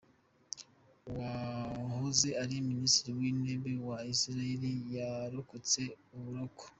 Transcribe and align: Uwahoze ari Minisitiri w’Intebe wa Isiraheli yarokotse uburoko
Uwahoze 1.09 2.29
ari 2.43 2.55
Minisitiri 2.69 3.11
w’Intebe 3.19 3.71
wa 3.87 3.97
Isiraheli 4.13 4.71
yarokotse 4.95 5.81
uburoko 6.15 6.63